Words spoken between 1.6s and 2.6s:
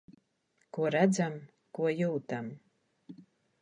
ko jūtam.